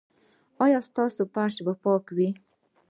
ایا 0.63 0.79
ستاسو 0.89 1.21
فرش 1.33 1.55
به 1.65 1.73
پاک 1.83 2.05
وي؟ 2.15 2.29